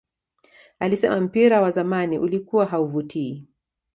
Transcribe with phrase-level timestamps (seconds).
[0.79, 3.47] Alisema mpira wa zamani ulikuwa hauvutii